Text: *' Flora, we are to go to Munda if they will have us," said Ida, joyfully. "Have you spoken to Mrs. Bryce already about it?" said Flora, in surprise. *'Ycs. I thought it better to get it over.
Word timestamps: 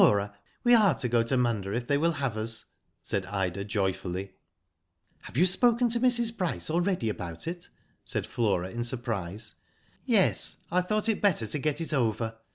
*' 0.01 0.01
Flora, 0.01 0.35
we 0.63 0.73
are 0.73 0.95
to 0.95 1.07
go 1.07 1.21
to 1.21 1.37
Munda 1.37 1.71
if 1.73 1.85
they 1.85 1.95
will 1.95 2.13
have 2.13 2.35
us," 2.35 2.65
said 3.03 3.23
Ida, 3.27 3.63
joyfully. 3.63 4.31
"Have 5.19 5.37
you 5.37 5.45
spoken 5.45 5.89
to 5.89 5.99
Mrs. 5.99 6.35
Bryce 6.35 6.71
already 6.71 7.07
about 7.07 7.47
it?" 7.47 7.69
said 8.03 8.25
Flora, 8.25 8.71
in 8.71 8.83
surprise. 8.83 9.53
*'Ycs. 10.09 10.57
I 10.71 10.81
thought 10.81 11.07
it 11.07 11.21
better 11.21 11.45
to 11.45 11.59
get 11.59 11.79
it 11.81 11.93
over. 11.93 12.35